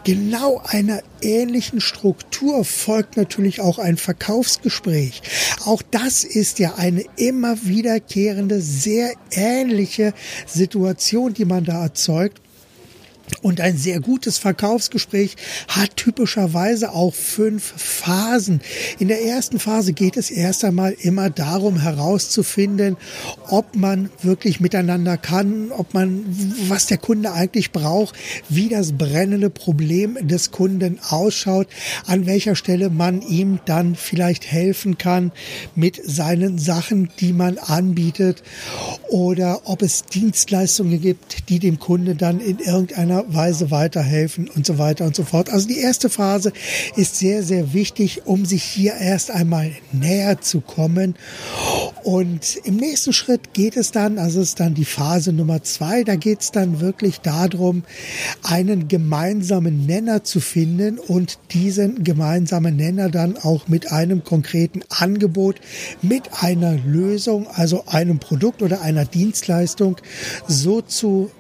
genau 0.05 0.61
einer 0.65 1.03
ähnlichen 1.23 1.81
Struktur 1.81 2.65
folgt 2.65 3.17
natürlich 3.17 3.61
auch 3.61 3.79
ein 3.79 3.97
Verkaufsgespräch. 3.97 5.23
Auch 5.65 5.83
das 5.91 6.25
ist 6.25 6.59
ja 6.59 6.75
eine 6.77 7.05
immer 7.17 7.65
wiederkehrende, 7.65 8.61
sehr 8.61 9.13
ähnliche 9.33 10.13
Situation, 10.47 11.35
die 11.35 11.45
man 11.45 11.65
da 11.65 11.83
erzeugt. 11.83 12.41
Und 13.43 13.61
ein 13.61 13.77
sehr 13.77 14.01
gutes 14.01 14.39
Verkaufsgespräch 14.39 15.37
hat 15.69 15.97
typischerweise 15.97 16.93
auch 16.93 17.15
fünf 17.15 17.73
Phasen. 17.77 18.61
In 18.99 19.09
der 19.09 19.25
ersten 19.25 19.59
Phase 19.59 19.93
geht 19.93 20.17
es 20.17 20.31
erst 20.31 20.65
einmal 20.65 20.95
immer 21.01 21.31
darum 21.31 21.81
herauszufinden, 21.81 22.97
ob 23.49 23.75
man 23.77 24.11
wirklich 24.23 24.61
miteinander 24.61 25.17
kann, 25.17 25.73
ob 25.73 25.95
man, 25.95 26.25
was 26.69 26.87
der 26.87 26.99
Kunde 26.99 27.33
eigentlich 27.33 27.73
braucht, 27.73 28.15
wie 28.49 28.69
das 28.69 28.93
brennende 28.93 29.51
Problem 29.51 30.19
des 30.21 30.51
Kunden 30.51 30.99
ausschaut, 31.09 31.69
an 32.07 32.27
welcher 32.27 32.57
Stelle 32.57 32.91
man 32.91 33.23
ihm 33.23 33.61
dann 33.65 33.95
vielleicht 33.95 34.51
helfen 34.51 34.99
kann 34.99 35.33
mit 35.75 36.01
seinen 36.05 36.59
Sachen, 36.59 37.11
die 37.21 37.33
man 37.33 37.59
anbietet 37.59 38.43
oder 39.09 39.63
ob 39.65 39.83
es 39.83 40.05
Dienstleistungen 40.05 41.01
gibt, 41.01 41.49
die 41.49 41.59
dem 41.59 41.79
Kunde 41.79 42.15
dann 42.15 42.41
in 42.41 42.59
irgendeiner 42.59 43.20
Weise 43.29 43.71
weiterhelfen 43.71 44.49
und 44.49 44.67
so 44.67 44.79
weiter 44.79 45.05
und 45.05 45.15
so 45.15 45.25
fort. 45.25 45.51
Also 45.51 45.69
die 45.69 45.79
erste 45.79 46.09
Phase 46.09 46.53
ist 46.97 47.17
sehr, 47.17 47.43
sehr 47.43 47.73
wichtig, 47.73 48.23
um 48.27 48.45
sich 48.45 48.63
hier 48.63 48.95
erst 48.95 49.31
einmal 49.31 49.73
näher 49.93 50.41
zu 50.41 50.61
kommen. 50.61 51.15
Und 52.03 52.57
im 52.65 52.77
nächsten 52.77 53.13
Schritt 53.13 53.53
geht 53.53 53.77
es 53.77 53.93
dann, 53.93 54.19
also 54.19 54.41
ist 54.41 54.61
dann 54.61 54.75
die 54.75 54.85
Phase 54.85 55.33
Nummer 55.33 55.63
zwei, 55.63 56.03
da 56.03 56.17
geht 56.17 56.41
es 56.41 56.51
dann 56.51 56.81
wirklich 56.81 57.21
darum, 57.21 57.85
einen 58.43 58.89
gemeinsamen 58.89 59.87
Nenner 59.87 60.25
zu 60.25 60.41
finden 60.41 60.99
und 60.99 61.39
diesen 61.53 62.03
gemeinsamen 62.05 62.77
Nenner 62.77 63.11
dann 63.11 63.37
auch 63.37 63.69
mit 63.69 63.93
einem 63.93 64.25
konkreten 64.25 64.83
Angebot, 64.89 65.57
mit 66.03 66.43
einer 66.43 66.77
Lösung, 66.77 67.47
also 67.49 67.85
einem 67.87 68.19
Produkt 68.19 68.63
oder 68.63 68.81
einer 68.81 69.05
Dienstleistung 69.05 69.97
so 70.47 70.81
zu 70.81 71.31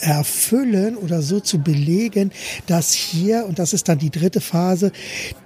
erfüllen 0.00 0.96
oder 0.96 1.22
so 1.22 1.40
zu 1.40 1.58
belegen, 1.58 2.32
dass 2.66 2.92
hier, 2.92 3.46
und 3.46 3.58
das 3.58 3.72
ist 3.72 3.88
dann 3.88 3.98
die 3.98 4.10
dritte 4.10 4.40
Phase, 4.40 4.92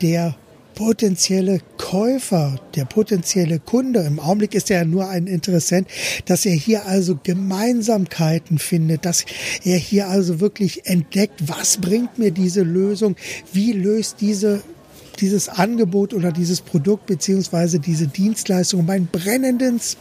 der 0.00 0.34
potenzielle 0.74 1.60
Käufer, 1.76 2.58
der 2.74 2.84
potenzielle 2.84 3.58
Kunde, 3.58 4.00
im 4.00 4.18
Augenblick 4.18 4.54
ist 4.54 4.70
er 4.70 4.78
ja 4.78 4.84
nur 4.84 5.08
ein 5.08 5.26
Interessent, 5.26 5.88
dass 6.24 6.46
er 6.46 6.54
hier 6.54 6.86
also 6.86 7.18
Gemeinsamkeiten 7.22 8.58
findet, 8.58 9.04
dass 9.04 9.24
er 9.64 9.76
hier 9.76 10.08
also 10.08 10.40
wirklich 10.40 10.86
entdeckt, 10.86 11.46
was 11.46 11.78
bringt 11.78 12.18
mir 12.18 12.30
diese 12.30 12.62
Lösung, 12.62 13.16
wie 13.52 13.72
löst 13.72 14.16
diese 14.20 14.62
dieses 15.22 15.48
Angebot 15.48 16.12
oder 16.12 16.32
dieses 16.32 16.60
Produkt 16.60 17.06
beziehungsweise 17.06 17.78
diese 17.78 18.08
Dienstleistung 18.08 18.84
mein 18.84 19.06
brennendes, 19.06 19.96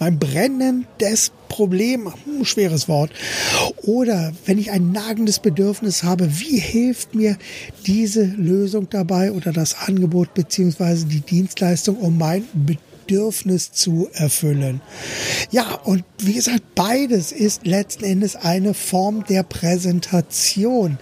mein 0.00 0.18
brennendes 0.18 1.30
Problem, 1.48 2.12
hm, 2.24 2.44
schweres 2.44 2.88
Wort. 2.88 3.10
Oder 3.82 4.32
wenn 4.46 4.58
ich 4.58 4.72
ein 4.72 4.90
nagendes 4.90 5.38
Bedürfnis 5.38 6.02
habe, 6.02 6.40
wie 6.40 6.58
hilft 6.58 7.14
mir 7.14 7.36
diese 7.86 8.24
Lösung 8.24 8.88
dabei 8.90 9.30
oder 9.30 9.52
das 9.52 9.76
Angebot 9.86 10.34
beziehungsweise 10.34 11.06
die 11.06 11.20
Dienstleistung, 11.20 11.96
um 11.98 12.18
mein 12.18 12.44
Bedürfnis 12.54 12.94
Bedürfnis 13.06 13.72
zu 13.72 14.08
erfüllen. 14.12 14.80
Ja, 15.50 15.74
und 15.84 16.04
wie 16.26 16.34
gesagt, 16.34 16.74
beides 16.74 17.32
ist 17.32 17.66
letzten 17.66 18.04
Endes 18.04 18.36
eine 18.36 18.74
Form 18.74 19.24
der 19.28 19.42
Präsentation. 19.42 20.98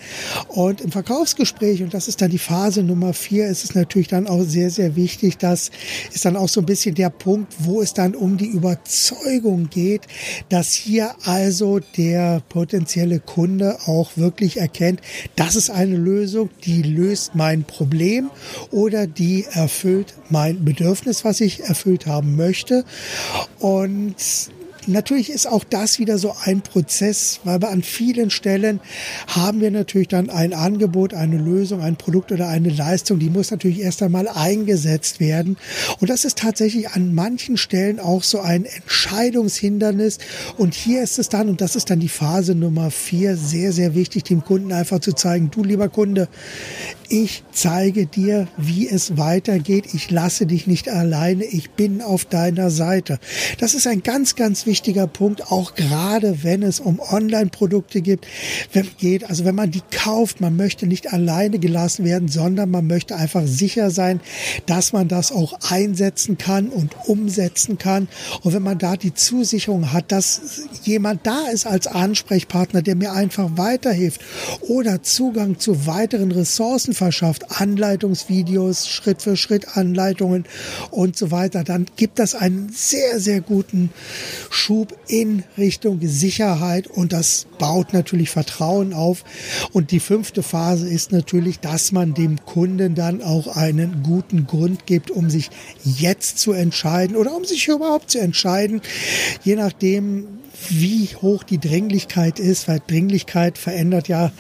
Und 0.49 0.81
im 0.81 0.93
Verkaufsgespräch, 0.93 1.83
und 1.83 1.95
das 1.95 2.09
ist 2.09 2.23
dann 2.23 2.31
die 2.31 2.39
Phase 2.39 2.83
Nummer 2.83 3.13
vier, 3.13 3.47
ist 3.47 3.65
es 3.65 3.75
natürlich 3.75 4.09
dann 4.09 4.27
auch 4.27 4.43
sehr, 4.43 4.71
sehr 4.71 4.97
wichtig, 4.97 5.39
das 5.39 5.71
ist 6.13 6.25
dann 6.25 6.37
auch 6.37 6.49
so 6.49 6.61
ein 6.61 6.67
bisschen 6.67 6.95
der 6.95 7.11
Punkt, 7.11 7.53
wo 7.59 7.81
es 7.83 7.95
dann 7.95 8.15
um 8.15 8.37
die 8.37 8.47
Überzeugung 8.47 9.69
geht, 9.71 10.03
dass 10.49 10.73
hier 10.73 11.15
also 11.25 11.81
der 11.97 12.43
potenzielle 12.49 13.21
Kunde 13.21 13.79
auch 13.87 14.17
wirklich 14.17 14.59
erkennt, 14.59 15.01
das 15.37 15.57
ist 15.57 15.71
eine 15.71 15.97
Lösung, 15.97 16.51
die 16.65 16.83
löst 16.83 17.35
mein 17.35 17.65
Problem 17.65 18.31
oder 18.71 19.07
die 19.07 19.45
erfüllt 19.51 20.15
mein 20.31 20.65
Bedürfnis, 20.65 21.25
was 21.25 21.41
ich 21.41 21.61
erfüllt 21.65 22.07
haben 22.07 22.37
möchte. 22.37 22.85
Und 23.59 24.17
natürlich 24.87 25.31
ist 25.31 25.47
auch 25.47 25.65
das 25.65 25.99
wieder 25.99 26.19
so 26.19 26.35
ein 26.45 26.63
Prozess, 26.63 27.41
weil 27.45 27.61
wir 27.61 27.71
an 27.71 27.83
vielen 27.83 28.31
Stellen 28.31 28.81
haben 29.27 29.61
wir 29.61 29.71
natürlich 29.71 30.09
dann 30.09 30.31
ein 30.31 30.53
Angebot, 30.53 31.15
eine 31.15 31.39
Lösung, 31.39 31.81
ein 31.81 31.97
Produkt 31.97 32.33
oder 32.33 32.49
eine 32.49 32.71
Leistung, 32.71 33.19
die 33.19 33.31
muss 33.31 33.51
natürlich 33.51 33.81
erst 33.81 34.03
einmal 34.03 34.29
eingesetzt 34.29 35.21
werden. 35.21 35.57
Und 36.01 36.11
das 36.11 36.25
ist 36.25 36.39
tatsächlich 36.39 36.91
an 36.91 37.15
manchen 37.15 37.57
Stellen 37.57 38.01
auch 38.01 38.23
so 38.23 38.41
ein 38.41 38.65
Entscheidungshindernis. 38.65 40.19
Und 40.57 40.75
hier 40.75 41.03
ist 41.03 41.19
es 41.19 41.29
dann, 41.29 41.49
und 41.49 41.61
das 41.61 41.77
ist 41.77 41.91
dann 41.91 42.01
die 42.01 42.09
Phase 42.09 42.55
Nummer 42.55 42.91
vier, 42.91 43.37
sehr, 43.37 43.73
sehr 43.73 43.95
wichtig, 43.95 44.25
dem 44.25 44.45
Kunden 44.45 44.73
einfach 44.73 45.01
zu 45.01 45.13
zeigen, 45.13 45.51
du 45.51 45.65
lieber 45.65 45.89
Kunde, 45.89 46.29
ich 47.13 47.45
zeige 47.53 48.07
dir, 48.07 48.49
wie 48.57 48.89
es 48.89 49.19
weitergeht. 49.19 49.93
Ich 49.93 50.11
lasse 50.11 50.47
dich 50.47 50.67
nicht 50.67 50.89
alleine. 50.89 51.45
Ich 51.45 51.73
bin 51.73 52.01
auf 52.01 52.25
deiner 52.25 52.71
Seite. 52.71 53.19
Das 53.59 53.75
ist 53.75 53.87
ein 53.87 54.03
ganz, 54.03 54.35
ganz 54.35 54.65
wichtiger 54.65 55.07
Punkt, 55.07 55.53
auch 55.53 55.75
gerade 55.75 56.43
wenn 56.43 56.63
es 56.63 56.81
um 56.81 57.01
Online-Produkte 57.01 58.01
geht. 58.01 58.25
Also 59.29 59.45
wenn 59.45 59.55
man 59.55 59.71
die 59.71 59.83
kauft, 59.91 60.41
man 60.41 60.57
möchte 60.57 60.87
nicht 60.87 61.13
alleine 61.13 61.59
gelassen 61.59 62.07
werden, 62.07 62.29
sondern 62.29 62.71
man 62.71 62.87
möchte 62.87 63.15
einfach 63.15 63.43
sicher 63.45 63.91
sein, 63.91 64.21
dass 64.65 64.95
man 64.95 65.09
das 65.09 65.33
auch 65.33 65.53
einsetzen 65.71 66.39
kann 66.39 66.71
und 66.71 66.97
umsetzen 67.09 67.77
kann. 67.77 68.09
Und 68.41 68.55
wenn 68.55 68.63
man 68.63 68.79
da 68.79 68.97
die 68.97 69.13
Zusicherung 69.13 69.93
hat, 69.93 70.13
dass 70.13 70.63
jemand 70.85 71.27
da 71.27 71.49
ist 71.53 71.67
als 71.67 71.87
Ansprechpartner, 71.87 72.81
der 72.81 72.97
mir 72.97 73.13
einfach 73.13 73.51
weiterhilft 73.57 74.23
oder 74.63 75.03
Zugang 75.03 75.59
zu 75.59 75.87
weiteren 75.87 76.33
Ressourcen 76.33 76.95
verschafft, 77.03 77.61
Anleitungsvideos, 77.61 78.89
Schritt 78.89 79.23
für 79.23 79.37
Schritt 79.37 79.77
Anleitungen 79.77 80.45
und 80.93 81.17
so 81.17 81.33
weiter, 81.33 81.65
dann 81.65 81.87
gibt 81.97 82.21
das 82.21 82.37
einen 82.37 82.69
sehr, 82.73 83.19
sehr 83.19 83.41
guten 83.41 83.91
Schub 84.51 84.97
in 85.09 85.43
Richtung 85.59 85.99
Sicherheit 86.01 86.87
und 86.87 87.13
das 87.13 87.49
baut 87.59 87.93
natürlich 87.93 88.31
Vertrauen 88.31 88.93
auf. 88.93 89.25
Und 89.73 89.91
die 89.91 89.99
fünfte 89.99 90.45
Phase 90.45 90.89
ist 90.89 91.11
natürlich, 91.11 91.59
dass 91.59 91.91
man 91.91 92.15
dem 92.15 92.45
Kunden 92.45 92.95
dann 92.95 93.21
auch 93.21 93.57
einen 93.57 94.05
guten 94.05 94.47
Grund 94.47 94.87
gibt, 94.87 95.11
um 95.11 95.29
sich 95.29 95.51
jetzt 95.85 96.39
zu 96.39 96.53
entscheiden 96.53 97.17
oder 97.17 97.35
um 97.35 97.45
sich 97.45 97.67
überhaupt 97.67 98.13
zu 98.13 98.21
entscheiden, 98.21 98.81
je 99.43 99.57
nachdem, 99.57 100.27
wie 100.69 101.09
hoch 101.21 101.43
die 101.43 101.59
Dringlichkeit 101.59 102.39
ist, 102.39 102.69
weil 102.69 102.81
Dringlichkeit 102.87 103.59
verändert 103.59 104.07
ja 104.07 104.31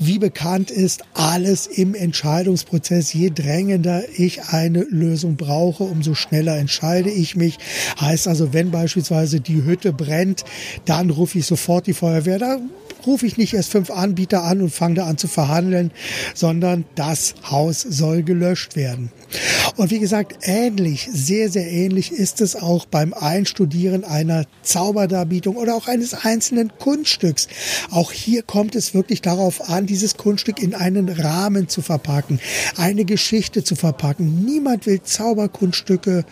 wie 0.00 0.18
bekannt 0.18 0.70
ist, 0.70 1.04
alles 1.14 1.66
im 1.66 1.94
Entscheidungsprozess. 1.94 3.12
Je 3.12 3.30
drängender 3.30 4.02
ich 4.16 4.44
eine 4.44 4.82
Lösung 4.82 5.36
brauche, 5.36 5.84
umso 5.84 6.14
schneller 6.14 6.56
entscheide 6.56 7.10
ich 7.10 7.36
mich. 7.36 7.58
Heißt 8.00 8.26
also, 8.26 8.52
wenn 8.52 8.70
beispielsweise 8.70 9.40
die 9.40 9.62
Hütte 9.62 9.92
brennt, 9.92 10.44
dann 10.86 11.10
rufe 11.10 11.38
ich 11.38 11.46
sofort 11.46 11.86
die 11.86 11.92
Feuerwehr. 11.92 12.38
Da 12.38 12.58
rufe 13.06 13.26
ich 13.26 13.36
nicht 13.36 13.54
erst 13.54 13.70
fünf 13.70 13.90
Anbieter 13.90 14.44
an 14.44 14.62
und 14.62 14.70
fange 14.70 14.94
da 14.94 15.06
an 15.06 15.18
zu 15.18 15.28
verhandeln, 15.28 15.90
sondern 16.34 16.84
das 16.94 17.34
Haus 17.50 17.80
soll 17.82 18.22
gelöscht 18.22 18.76
werden. 18.76 19.12
Und 19.80 19.90
wie 19.90 19.98
gesagt, 19.98 20.40
ähnlich, 20.42 21.08
sehr, 21.10 21.48
sehr 21.48 21.66
ähnlich 21.66 22.12
ist 22.12 22.42
es 22.42 22.54
auch 22.54 22.84
beim 22.84 23.14
Einstudieren 23.14 24.04
einer 24.04 24.44
Zauberdarbietung 24.60 25.56
oder 25.56 25.74
auch 25.74 25.88
eines 25.88 26.12
einzelnen 26.12 26.70
Kunststücks. 26.78 27.48
Auch 27.90 28.12
hier 28.12 28.42
kommt 28.42 28.74
es 28.74 28.92
wirklich 28.92 29.22
darauf 29.22 29.70
an, 29.70 29.86
dieses 29.86 30.18
Kunststück 30.18 30.62
in 30.62 30.74
einen 30.74 31.08
Rahmen 31.08 31.70
zu 31.70 31.80
verpacken, 31.80 32.40
eine 32.76 33.06
Geschichte 33.06 33.64
zu 33.64 33.74
verpacken. 33.74 34.44
Niemand 34.44 34.84
will 34.84 35.00
Zauberkunststücke 35.02 36.26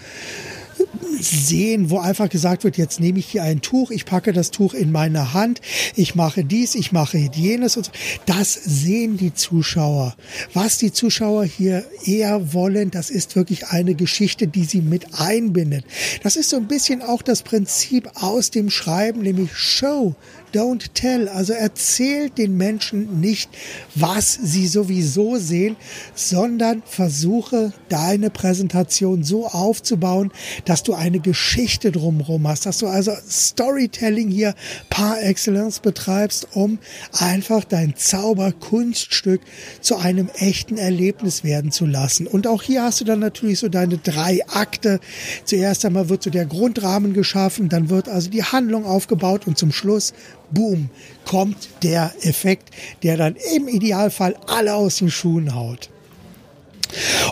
sehen, 1.20 1.90
wo 1.90 1.98
einfach 1.98 2.28
gesagt 2.28 2.64
wird, 2.64 2.76
jetzt 2.76 3.00
nehme 3.00 3.18
ich 3.18 3.26
hier 3.26 3.42
ein 3.42 3.60
Tuch, 3.60 3.90
ich 3.90 4.04
packe 4.04 4.32
das 4.32 4.50
Tuch 4.50 4.74
in 4.74 4.92
meine 4.92 5.34
Hand, 5.34 5.60
ich 5.96 6.14
mache 6.14 6.44
dies, 6.44 6.74
ich 6.74 6.92
mache 6.92 7.18
jenes 7.18 7.76
und 7.76 7.86
so. 7.86 7.92
Das 8.26 8.54
sehen 8.54 9.16
die 9.16 9.34
Zuschauer. 9.34 10.16
Was 10.54 10.78
die 10.78 10.92
Zuschauer 10.92 11.44
hier 11.44 11.84
eher 12.04 12.52
wollen, 12.52 12.90
das 12.90 13.10
ist 13.10 13.36
wirklich 13.36 13.68
eine 13.68 13.94
Geschichte, 13.94 14.46
die 14.46 14.64
sie 14.64 14.80
mit 14.80 15.18
einbindet. 15.18 15.84
Das 16.22 16.36
ist 16.36 16.50
so 16.50 16.56
ein 16.56 16.68
bisschen 16.68 17.02
auch 17.02 17.22
das 17.22 17.42
Prinzip 17.42 18.10
aus 18.14 18.50
dem 18.50 18.70
Schreiben, 18.70 19.22
nämlich 19.22 19.56
Show, 19.56 20.14
don't 20.54 20.90
tell. 20.94 21.28
Also 21.28 21.52
erzählt 21.52 22.38
den 22.38 22.56
Menschen 22.56 23.20
nicht, 23.20 23.50
was 23.94 24.34
sie 24.34 24.66
sowieso 24.66 25.36
sehen, 25.36 25.76
sondern 26.14 26.82
versuche 26.86 27.72
deine 27.88 28.30
Präsentation 28.30 29.22
so 29.22 29.46
aufzubauen, 29.46 30.32
dass 30.64 30.82
du 30.82 30.87
eine 30.94 31.20
Geschichte 31.20 31.92
drumherum 31.92 32.46
hast, 32.46 32.66
dass 32.66 32.78
du 32.78 32.86
also 32.86 33.12
Storytelling 33.28 34.28
hier 34.28 34.54
par 34.90 35.22
excellence 35.22 35.80
betreibst, 35.80 36.48
um 36.54 36.78
einfach 37.12 37.64
dein 37.64 37.96
Zauberkunststück 37.96 39.40
zu 39.80 39.96
einem 39.96 40.28
echten 40.38 40.76
Erlebnis 40.76 41.44
werden 41.44 41.70
zu 41.70 41.86
lassen. 41.86 42.26
Und 42.26 42.46
auch 42.46 42.62
hier 42.62 42.82
hast 42.82 43.00
du 43.00 43.04
dann 43.04 43.20
natürlich 43.20 43.58
so 43.58 43.68
deine 43.68 43.98
drei 43.98 44.40
Akte. 44.48 45.00
Zuerst 45.44 45.84
einmal 45.84 46.08
wird 46.08 46.22
so 46.22 46.30
der 46.30 46.46
Grundrahmen 46.46 47.12
geschaffen, 47.12 47.68
dann 47.68 47.90
wird 47.90 48.08
also 48.08 48.30
die 48.30 48.42
Handlung 48.42 48.84
aufgebaut 48.84 49.46
und 49.46 49.58
zum 49.58 49.72
Schluss 49.72 50.12
boom, 50.50 50.90
kommt 51.24 51.68
der 51.82 52.12
Effekt, 52.22 52.70
der 53.02 53.16
dann 53.16 53.36
im 53.54 53.68
Idealfall 53.68 54.34
alle 54.46 54.74
aus 54.74 54.96
den 54.96 55.10
Schuhen 55.10 55.54
haut. 55.54 55.90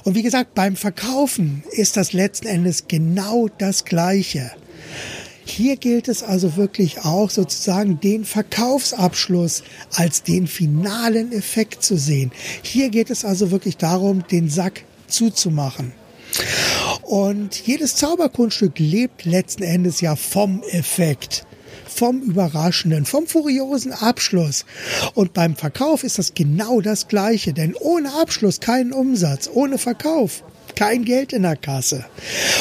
Und 0.06 0.14
wie 0.14 0.22
gesagt, 0.22 0.54
beim 0.54 0.76
Verkaufen 0.76 1.64
ist 1.72 1.96
das 1.96 2.12
letzten 2.12 2.46
Endes 2.46 2.86
genau 2.86 3.48
das 3.58 3.84
Gleiche. 3.84 4.52
Hier 5.44 5.76
gilt 5.76 6.06
es 6.06 6.22
also 6.22 6.54
wirklich 6.54 7.00
auch 7.00 7.28
sozusagen 7.28 7.98
den 7.98 8.24
Verkaufsabschluss 8.24 9.64
als 9.92 10.22
den 10.22 10.46
finalen 10.46 11.32
Effekt 11.32 11.82
zu 11.82 11.96
sehen. 11.96 12.30
Hier 12.62 12.90
geht 12.90 13.10
es 13.10 13.24
also 13.24 13.50
wirklich 13.50 13.78
darum, 13.78 14.24
den 14.28 14.48
Sack 14.48 14.84
zuzumachen. 15.08 15.90
Und 17.02 17.66
jedes 17.66 17.96
Zauberkunststück 17.96 18.78
lebt 18.78 19.24
letzten 19.24 19.64
Endes 19.64 20.00
ja 20.00 20.14
vom 20.14 20.62
Effekt 20.70 21.45
vom 21.96 22.20
Überraschenden, 22.20 23.04
vom 23.04 23.26
furiosen 23.26 23.92
Abschluss. 23.92 24.64
Und 25.14 25.32
beim 25.32 25.56
Verkauf 25.56 26.04
ist 26.04 26.18
das 26.18 26.34
genau 26.34 26.80
das 26.80 27.08
Gleiche, 27.08 27.52
denn 27.52 27.74
ohne 27.74 28.12
Abschluss 28.14 28.60
kein 28.60 28.92
Umsatz, 28.92 29.50
ohne 29.52 29.78
Verkauf 29.78 30.42
kein 30.76 31.04
Geld 31.04 31.32
in 31.32 31.42
der 31.42 31.56
Kasse. 31.56 32.04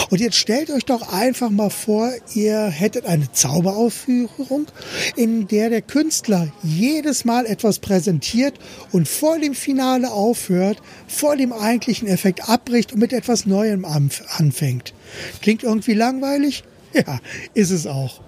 Und 0.10 0.22
jetzt 0.22 0.38
stellt 0.38 0.72
euch 0.72 0.86
doch 0.86 1.14
einfach 1.14 1.50
mal 1.50 1.70
vor, 1.70 2.12
ihr 2.34 2.68
hättet 2.68 3.06
eine 3.06 3.32
Zauberaufführung, 3.32 4.68
in 5.16 5.48
der 5.48 5.70
der 5.70 5.82
Künstler 5.82 6.52
jedes 6.64 7.26
Mal 7.26 7.46
etwas 7.46 7.80
präsentiert 7.80 8.56
und 8.92 9.08
vor 9.08 9.38
dem 9.38 9.54
Finale 9.54 10.12
aufhört, 10.12 10.82
vor 11.08 11.36
dem 11.36 11.52
eigentlichen 11.54 12.08
Effekt 12.08 12.50
abbricht 12.50 12.94
und 12.94 13.00
mit 13.00 13.14
etwas 13.14 13.46
Neuem 13.46 13.86
anfängt. 13.86 14.94
Klingt 15.42 15.64
irgendwie 15.64 15.94
langweilig? 15.94 16.64
Ja, 16.94 17.20
ist 17.54 17.72
es 17.72 17.88
auch. 17.88 18.22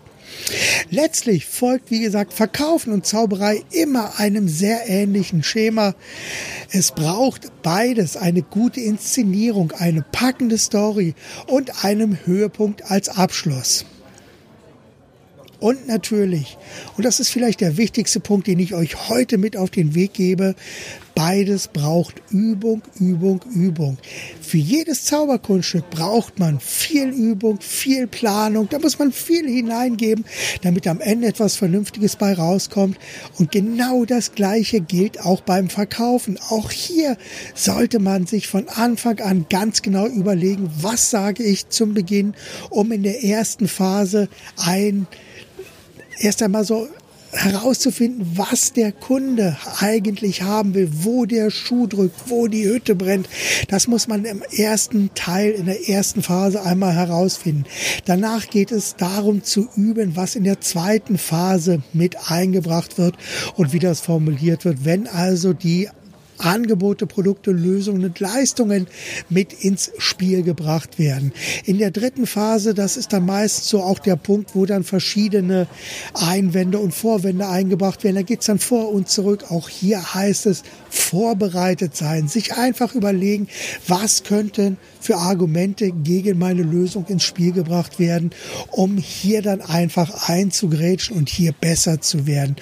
Letztlich 0.89 1.45
folgt, 1.45 1.91
wie 1.91 1.99
gesagt, 1.99 2.33
Verkaufen 2.33 2.93
und 2.93 3.05
Zauberei 3.05 3.63
immer 3.71 4.19
einem 4.19 4.47
sehr 4.47 4.87
ähnlichen 4.87 5.43
Schema. 5.43 5.95
Es 6.71 6.91
braucht 6.91 7.61
beides, 7.63 8.17
eine 8.17 8.41
gute 8.41 8.79
Inszenierung, 8.79 9.71
eine 9.71 10.01
packende 10.01 10.57
Story 10.57 11.15
und 11.47 11.83
einem 11.83 12.17
Höhepunkt 12.25 12.89
als 12.89 13.09
Abschluss. 13.09 13.85
Und 15.59 15.87
natürlich, 15.87 16.57
und 16.97 17.03
das 17.03 17.19
ist 17.19 17.29
vielleicht 17.29 17.61
der 17.61 17.77
wichtigste 17.77 18.19
Punkt, 18.19 18.47
den 18.47 18.59
ich 18.59 18.75
euch 18.75 19.09
heute 19.09 19.37
mit 19.37 19.57
auf 19.57 19.71
den 19.71 19.95
Weg 19.95 20.13
gebe, 20.13 20.55
beides 21.15 21.67
braucht 21.67 22.21
Übung, 22.29 22.83
Übung, 22.99 23.41
Übung. 23.51 23.97
Für 24.39 24.57
jedes 24.57 25.05
Zauberkunststück 25.05 25.89
braucht 25.89 26.37
man 26.37 26.59
viel 26.59 27.07
Übung, 27.09 27.59
viel 27.59 28.05
Planung, 28.05 28.69
da 28.69 28.77
muss 28.77 28.99
man 28.99 29.11
viel 29.11 29.49
hineingeben, 29.49 30.25
damit 30.61 30.85
am 30.85 31.01
Ende 31.01 31.25
etwas 31.25 31.55
Vernünftiges 31.55 32.17
bei 32.17 32.33
rauskommt. 32.33 32.99
Und 33.39 33.51
genau 33.51 34.05
das 34.05 34.33
Gleiche 34.33 34.79
gilt 34.79 35.19
auch 35.19 35.41
beim 35.41 35.69
Verkaufen. 35.69 36.37
Auch 36.49 36.69
hier 36.69 37.17
sollte 37.55 37.97
man 37.97 38.27
sich 38.27 38.47
von 38.47 38.69
Anfang 38.69 39.19
an 39.19 39.47
ganz 39.49 39.81
genau 39.81 40.05
überlegen, 40.05 40.69
was 40.81 41.09
sage 41.09 41.41
ich 41.41 41.69
zum 41.69 41.95
Beginn, 41.95 42.35
um 42.69 42.91
in 42.91 43.01
der 43.01 43.23
ersten 43.23 43.67
Phase 43.67 44.29
ein 44.55 45.07
erst 46.19 46.41
einmal 46.41 46.63
so 46.63 46.87
herauszufinden, 47.31 48.25
was 48.35 48.73
der 48.73 48.91
Kunde 48.91 49.57
eigentlich 49.79 50.43
haben 50.43 50.73
will, 50.73 50.89
wo 50.93 51.25
der 51.25 51.51
Schuh 51.51 51.87
drückt, 51.87 52.29
wo 52.29 52.47
die 52.47 52.65
Hütte 52.65 52.95
brennt. 52.95 53.27
Das 53.67 53.87
muss 53.87 54.07
man 54.07 54.25
im 54.25 54.41
ersten 54.41 55.11
Teil, 55.13 55.51
in 55.51 55.65
der 55.65 55.89
ersten 55.89 56.23
Phase 56.23 56.63
einmal 56.63 56.93
herausfinden. 56.93 57.65
Danach 58.05 58.47
geht 58.47 58.71
es 58.71 58.95
darum 58.95 59.43
zu 59.43 59.67
üben, 59.75 60.15
was 60.15 60.35
in 60.35 60.45
der 60.45 60.61
zweiten 60.61 61.17
Phase 61.17 61.81
mit 61.93 62.31
eingebracht 62.31 62.97
wird 62.97 63.15
und 63.55 63.73
wie 63.73 63.79
das 63.79 63.99
formuliert 63.99 64.65
wird. 64.65 64.85
Wenn 64.85 65.07
also 65.07 65.53
die 65.53 65.89
Angebote, 66.39 67.07
Produkte, 67.07 67.51
Lösungen 67.51 68.03
und 68.05 68.19
Leistungen 68.19 68.87
mit 69.29 69.53
ins 69.53 69.91
Spiel 69.97 70.43
gebracht 70.43 70.99
werden. 70.99 71.33
In 71.65 71.77
der 71.77 71.91
dritten 71.91 72.27
Phase, 72.27 72.73
das 72.73 72.97
ist 72.97 73.13
dann 73.13 73.25
meist 73.25 73.65
so 73.65 73.81
auch 73.81 73.99
der 73.99 74.15
Punkt, 74.15 74.55
wo 74.55 74.65
dann 74.65 74.83
verschiedene 74.83 75.67
Einwände 76.13 76.79
und 76.79 76.93
Vorwände 76.93 77.47
eingebracht 77.47 78.03
werden. 78.03 78.15
Da 78.15 78.21
geht's 78.21 78.45
dann 78.45 78.59
vor 78.59 78.91
und 78.91 79.09
zurück. 79.09 79.45
Auch 79.49 79.69
hier 79.69 80.13
heißt 80.13 80.45
es 80.45 80.63
vorbereitet 80.89 81.95
sein, 81.95 82.27
sich 82.27 82.53
einfach 82.53 82.95
überlegen, 82.95 83.47
was 83.87 84.23
könnten 84.23 84.77
für 84.99 85.17
Argumente 85.17 85.91
gegen 85.91 86.37
meine 86.37 86.63
Lösung 86.63 87.05
ins 87.07 87.23
Spiel 87.23 87.51
gebracht 87.51 87.99
werden, 87.99 88.31
um 88.71 88.97
hier 88.97 89.41
dann 89.41 89.61
einfach 89.61 90.27
einzugrätschen 90.27 91.15
und 91.15 91.29
hier 91.29 91.53
besser 91.53 92.01
zu 92.01 92.27
werden. 92.27 92.55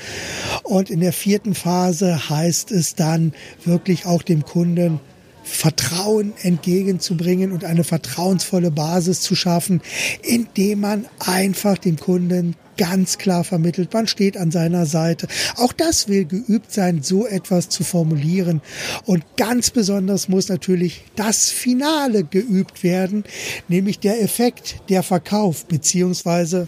Und 0.63 0.89
in 0.89 0.99
der 0.99 1.13
vierten 1.13 1.55
Phase 1.55 2.29
heißt 2.29 2.71
es 2.71 2.95
dann 2.95 3.33
wirklich 3.67 4.05
auch 4.05 4.21
dem 4.21 4.43
Kunden 4.43 4.99
Vertrauen 5.45 6.33
entgegenzubringen 6.41 7.51
und 7.51 7.65
eine 7.65 7.83
vertrauensvolle 7.83 8.71
Basis 8.71 9.21
zu 9.21 9.35
schaffen, 9.35 9.81
indem 10.23 10.79
man 10.81 11.05
einfach 11.19 11.77
dem 11.77 11.97
Kunden 11.97 12.55
ganz 12.77 13.17
klar 13.17 13.43
vermittelt, 13.43 13.93
man 13.93 14.07
steht 14.07 14.37
an 14.37 14.51
seiner 14.51 14.85
Seite. 14.85 15.27
Auch 15.55 15.71
das 15.71 16.07
will 16.07 16.25
geübt 16.25 16.73
sein, 16.73 17.03
so 17.03 17.25
etwas 17.25 17.69
zu 17.69 17.83
formulieren. 17.83 18.61
Und 19.05 19.23
ganz 19.37 19.69
besonders 19.69 20.27
muss 20.27 20.49
natürlich 20.49 21.03
das 21.15 21.49
Finale 21.49 22.23
geübt 22.23 22.83
werden, 22.83 23.23
nämlich 23.67 23.99
der 23.99 24.21
Effekt, 24.21 24.81
der 24.89 25.03
Verkauf 25.03 25.65
beziehungsweise 25.67 26.67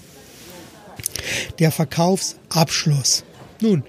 der 1.59 1.71
Verkaufsabschluss. 1.71 3.23
Nun, 3.59 3.83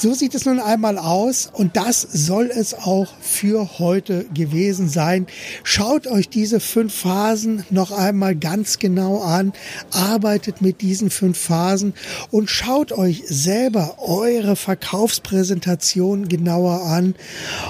so 0.00 0.14
sieht 0.14 0.34
es 0.34 0.46
nun 0.46 0.60
einmal 0.60 0.96
aus 0.96 1.50
und 1.52 1.76
das 1.76 2.00
soll 2.00 2.46
es 2.46 2.72
auch 2.72 3.08
für 3.20 3.78
heute 3.78 4.24
gewesen 4.32 4.88
sein. 4.88 5.26
Schaut 5.62 6.06
euch 6.06 6.30
diese 6.30 6.58
fünf 6.58 6.94
Phasen 6.94 7.64
noch 7.68 7.92
einmal 7.92 8.34
ganz 8.34 8.78
genau 8.78 9.20
an, 9.20 9.52
arbeitet 9.90 10.62
mit 10.62 10.80
diesen 10.80 11.10
fünf 11.10 11.38
Phasen 11.38 11.92
und 12.30 12.48
schaut 12.48 12.92
euch 12.92 13.24
selber 13.26 13.96
eure 13.98 14.56
Verkaufspräsentation 14.56 16.28
genauer 16.28 16.82
an 16.84 17.14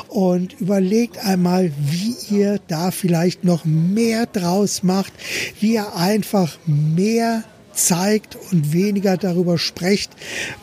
und 0.09 0.61
überlegt 0.61 1.19
einmal, 1.19 1.73
wie 1.79 2.15
ihr 2.33 2.61
da 2.69 2.93
vielleicht 2.93 3.43
noch 3.43 3.65
mehr 3.65 4.27
draus 4.27 4.85
macht, 4.85 5.13
wie 5.59 5.75
ihr 5.75 5.97
einfach 5.97 6.59
mehr 6.65 7.43
zeigt 7.73 8.37
und 8.51 8.73
weniger 8.73 9.17
darüber 9.17 9.59
sprecht, 9.59 10.13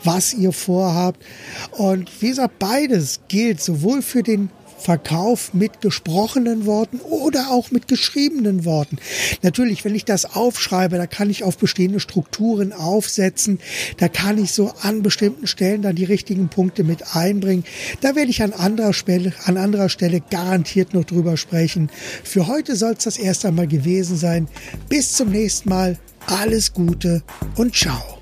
was 0.04 0.34
ihr 0.34 0.52
vorhabt. 0.52 1.24
Und 1.72 2.10
wie 2.20 2.28
gesagt, 2.28 2.58
beides 2.58 3.20
gilt 3.28 3.60
sowohl 3.60 4.02
für 4.02 4.22
den 4.22 4.50
Verkauf 4.78 5.54
mit 5.54 5.80
gesprochenen 5.80 6.66
Worten 6.66 7.00
oder 7.00 7.50
auch 7.50 7.70
mit 7.70 7.88
geschriebenen 7.88 8.64
Worten. 8.64 8.98
Natürlich, 9.42 9.84
wenn 9.84 9.94
ich 9.94 10.04
das 10.04 10.36
aufschreibe, 10.36 10.96
da 10.96 11.06
kann 11.06 11.30
ich 11.30 11.44
auf 11.44 11.58
bestehende 11.58 12.00
Strukturen 12.00 12.72
aufsetzen, 12.72 13.60
da 13.98 14.08
kann 14.08 14.38
ich 14.42 14.52
so 14.52 14.72
an 14.82 15.02
bestimmten 15.02 15.46
Stellen 15.46 15.82
dann 15.82 15.96
die 15.96 16.04
richtigen 16.04 16.48
Punkte 16.48 16.84
mit 16.84 17.16
einbringen. 17.16 17.64
Da 18.00 18.14
werde 18.14 18.30
ich 18.30 18.42
an 18.42 18.52
anderer 18.52 18.92
Stelle, 18.92 19.32
an 19.44 19.56
anderer 19.56 19.88
Stelle 19.88 20.20
garantiert 20.20 20.94
noch 20.94 21.04
drüber 21.04 21.36
sprechen. 21.36 21.90
Für 22.24 22.46
heute 22.46 22.76
soll 22.76 22.92
es 22.92 23.04
das 23.04 23.18
erst 23.18 23.44
einmal 23.44 23.66
gewesen 23.66 24.16
sein. 24.16 24.48
Bis 24.88 25.12
zum 25.12 25.30
nächsten 25.30 25.68
Mal. 25.68 25.98
Alles 26.26 26.72
Gute 26.74 27.22
und 27.56 27.74
ciao. 27.74 28.17